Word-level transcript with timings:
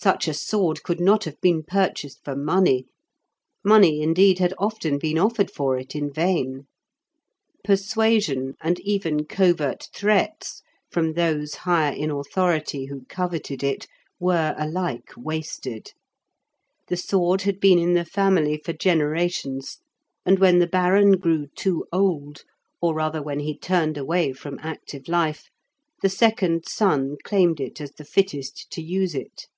Such 0.00 0.28
a 0.28 0.32
sword 0.34 0.84
could 0.84 1.00
not 1.00 1.24
have 1.24 1.40
been 1.40 1.64
purchased 1.64 2.22
for 2.24 2.36
money; 2.36 2.86
money, 3.64 4.00
indeed, 4.00 4.38
had 4.38 4.54
often 4.56 4.96
been 4.96 5.18
offered 5.18 5.50
for 5.50 5.76
it 5.76 5.96
in 5.96 6.12
vain; 6.12 6.68
persuasion, 7.64 8.54
and 8.60 8.78
even 8.78 9.24
covert 9.24 9.88
threats 9.92 10.62
from 10.88 11.14
those 11.14 11.56
higher 11.66 11.92
in 11.92 12.12
authority 12.12 12.84
who 12.86 13.06
coveted 13.06 13.64
it, 13.64 13.88
were 14.20 14.54
alike 14.56 15.10
wasted. 15.16 15.92
The 16.86 16.96
sword 16.96 17.42
had 17.42 17.58
been 17.58 17.80
in 17.80 17.94
the 17.94 18.04
family 18.04 18.62
for 18.64 18.72
generations, 18.74 19.78
and 20.24 20.38
when 20.38 20.60
the 20.60 20.68
Baron 20.68 21.18
grew 21.18 21.48
too 21.56 21.86
old, 21.92 22.44
or 22.80 22.94
rather 22.94 23.20
when 23.20 23.40
he 23.40 23.58
turned 23.58 23.98
away 23.98 24.32
from 24.32 24.60
active 24.62 25.08
life, 25.08 25.50
the 26.02 26.08
second 26.08 26.68
son 26.68 27.16
claimed 27.24 27.58
it 27.58 27.80
as 27.80 27.90
the 27.90 28.04
fittest 28.04 28.70
to 28.70 28.80
use 28.80 29.16
it. 29.16 29.48